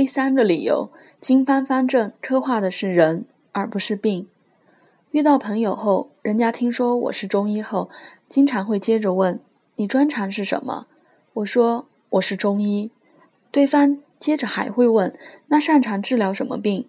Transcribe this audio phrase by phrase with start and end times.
[0.00, 0.88] 第三个理由，
[1.20, 4.26] 经方方正刻画的是人，而不是病。
[5.10, 7.90] 遇到朋友后，人家听说我是中医后，
[8.26, 9.38] 经常会接着问
[9.76, 10.86] ：“你专长是什么？”
[11.34, 11.84] 我说
[12.16, 12.90] ：“我是中医。”
[13.52, 15.14] 对方接着还会问
[15.48, 16.88] ：“那擅长治疗什么病？”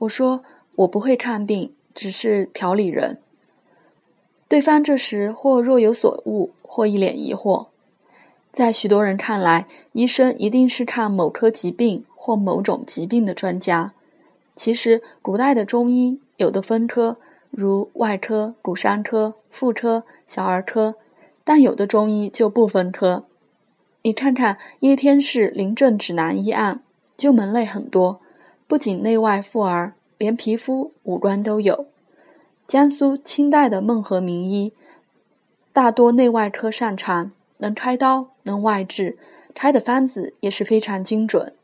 [0.00, 0.44] 我说
[0.76, 3.16] ：“我不会看病，只是调理人。”
[4.46, 7.68] 对方这时或若有所悟，或一脸疑惑。
[8.52, 13.94] 在许多人看来，医生一定是看某科疾病或某种疾病的专家。
[14.54, 17.16] 其实，古代的中医有的分科。
[17.50, 20.94] 如外科、骨伤科、妇科、小儿科，
[21.44, 23.24] 但有的中医就不分科。
[24.00, 26.80] 你看看叶天士《临症指南》一案，
[27.14, 28.22] 就门类很多，
[28.66, 31.84] 不仅内外妇儿，连皮肤、五官都有。
[32.66, 34.72] 江苏清代的孟和名医，
[35.74, 39.16] 大多内外科擅长，能开刀，能外治，
[39.54, 41.54] 开的方子也是非常精准。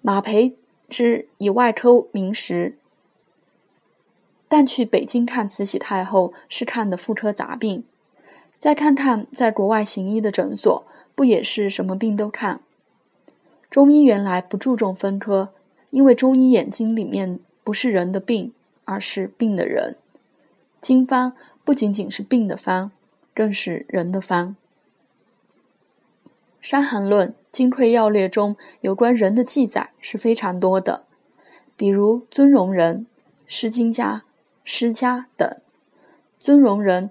[0.00, 0.54] 马培
[0.88, 2.76] 之以外科名时。
[4.46, 7.82] 但去北京看慈禧太后是看的妇科杂病，
[8.56, 10.86] 再看看在国外行医的诊所，
[11.16, 12.60] 不也是什么病都看？
[13.68, 15.52] 中医原来不注重分科，
[15.90, 18.52] 因为中医眼睛里面不是人的病，
[18.84, 19.96] 而是病的人。
[20.80, 21.32] 经方
[21.64, 22.92] 不仅仅是病的方，
[23.34, 24.48] 更是人的方。
[26.60, 31.04] 《伤寒论》《金匮要略》中有关人的记载是非常多的，
[31.76, 33.06] 比如尊荣人，
[33.46, 34.22] 《诗经》家。
[34.62, 35.56] 诗家等，
[36.38, 37.10] 尊荣人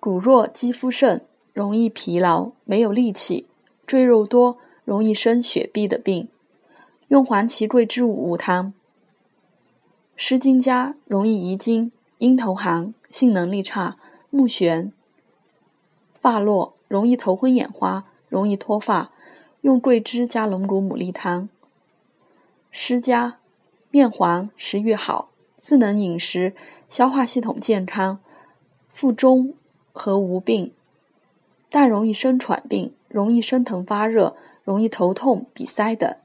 [0.00, 1.20] 骨弱，肌肤盛，
[1.54, 3.48] 容易疲劳，没有力气，
[3.86, 6.28] 赘肉多，容易生血闭的病，
[7.08, 8.74] 用黄芪桂枝五物汤。
[10.16, 13.96] 湿经家容易遗精，阴头寒，性能力差，
[14.28, 14.90] 目眩，
[16.20, 19.12] 发落，容易头昏眼花，容易脱发，
[19.60, 21.50] 用桂枝加龙骨牡蛎汤。
[22.70, 23.36] 湿家
[23.90, 25.28] 面黄，食欲好。
[25.58, 26.54] 自能饮食，
[26.88, 28.20] 消化系统健康，
[28.88, 29.52] 腹中
[29.92, 30.72] 和无病，
[31.68, 36.16] 但容易生喘病，容易生疼发热，容易头痛、鼻塞等。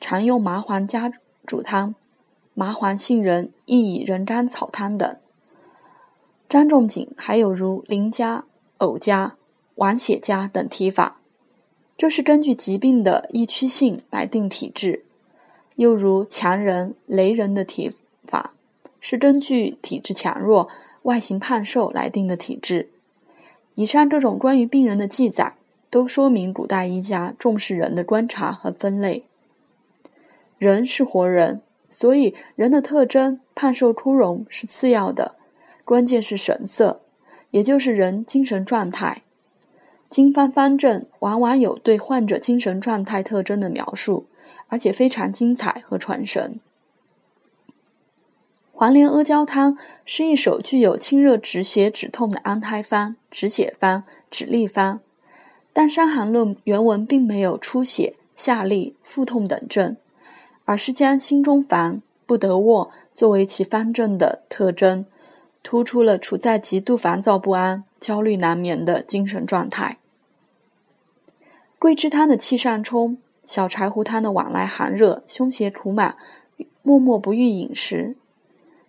[0.00, 1.10] 常用麻黄加
[1.44, 1.96] 煮汤，
[2.54, 5.16] 麻黄、杏仁薏苡人甘草汤等。
[6.48, 8.44] 张仲景还有如林家、
[8.78, 9.34] 藕家、
[9.74, 11.20] 王血家等提法，
[11.98, 15.04] 这是根据疾病的易趋性来定体质。
[15.76, 17.92] 又如强人、雷人的体
[18.24, 18.54] 法。
[19.00, 20.68] 是根据体质强弱、
[21.02, 22.88] 外形胖瘦来定的体质。
[23.76, 25.54] 以上这种关于病人的记载，
[25.88, 29.24] 都说明古代医家重视人的观察和分类。
[30.58, 35.36] 人是活人，所以人的特征胖瘦枯荣是次要的，
[35.84, 37.00] 关键是神色，
[37.52, 39.22] 也就是人精神状态。
[40.08, 44.26] 经方方正往往有对患者精神状态特征的描述，
[44.68, 46.60] 而且非常精彩和传神。
[48.72, 55.00] 黄连阿胶汤是一首具有清热止血止痛的安胎方、止血方、止痢方，
[55.72, 59.96] 但《伤寒论》原文并没有出血、下痢、腹痛等症，
[60.64, 65.04] 而是将心中烦、不得卧作为其方症的特征，
[65.64, 69.98] 突出了处在极度烦躁不安、焦虑难眠的精神状态。
[71.78, 76.16] 桂枝汤的气上冲，小柴胡汤的往来寒热、胸胁苦满、
[76.82, 78.16] 默默不欲饮食。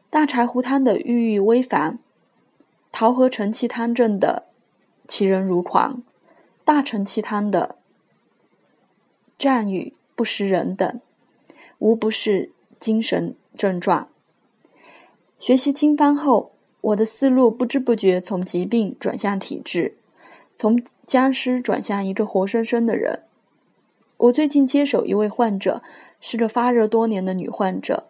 [0.09, 1.99] 大柴胡汤的郁郁微烦，
[2.91, 4.47] 桃核承气汤症的
[5.07, 6.01] 其人如狂，
[6.65, 7.75] 大承气汤的
[9.37, 10.99] 战语不识人等，
[11.77, 14.09] 无不是精神症状。
[15.37, 16.51] 学习经方后，
[16.81, 19.97] 我的思路不知不觉从疾病转向体质，
[20.55, 23.23] 从僵尸转向一个活生生的人。
[24.17, 25.81] 我最近接手一位患者，
[26.19, 28.09] 是个发热多年的女患者。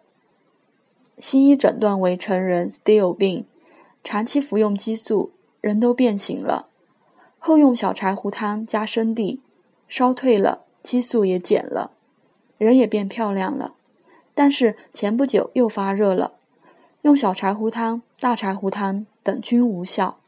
[1.18, 3.44] 西医诊断为成人 Still 病，
[4.02, 6.68] 长期服用激素，人都变形了。
[7.38, 9.40] 后用小柴胡汤加生地，
[9.88, 11.92] 烧退了，激素也减了，
[12.58, 13.74] 人也变漂亮了。
[14.34, 16.34] 但是前不久又发热了，
[17.02, 20.18] 用小柴胡汤、大柴胡汤等均无效。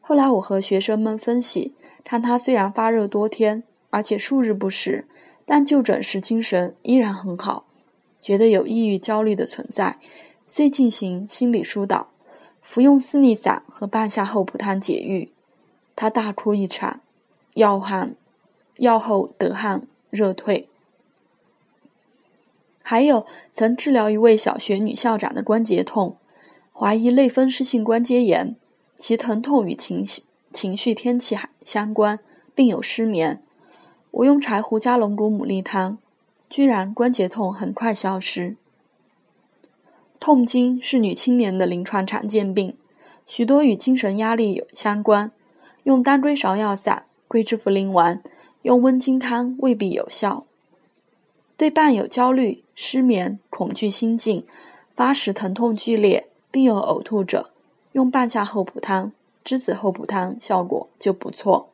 [0.00, 1.74] 后来我和学生们分析，
[2.04, 5.06] 看他虽然发热多天，而且数日不食，
[5.44, 7.66] 但就诊时精神依然很好，
[8.20, 9.98] 觉得有抑郁、焦虑的存在。
[10.46, 12.08] 遂进行心理疏导，
[12.62, 15.32] 服用四逆散和半夏厚朴汤解郁。
[15.96, 17.00] 他大哭一场，
[17.54, 18.14] 药汗，
[18.76, 20.68] 药后得汗热退。
[22.88, 26.18] 还有曾治疗一位小学女校长的关节痛，
[26.72, 28.54] 怀疑类风湿性关节炎，
[28.94, 30.22] 其疼痛与情绪
[30.52, 32.20] 情绪天气相关，
[32.54, 33.42] 并有失眠。
[34.12, 35.98] 我用柴胡加龙骨牡蛎汤，
[36.48, 38.54] 居然关节痛很快消失。
[40.20, 42.76] 痛经是女青年的临床常见病，
[43.26, 45.32] 许多与精神压力有相关。
[45.82, 48.22] 用当归芍药散、桂枝茯苓丸、
[48.62, 50.46] 用温经汤未必有效。
[51.56, 54.46] 对伴有焦虑、失眠、恐惧心境、
[54.94, 57.50] 发时疼痛剧烈，并有呕吐者，
[57.92, 59.12] 用半夏厚朴汤、
[59.42, 61.70] 栀子厚朴汤效果就不错。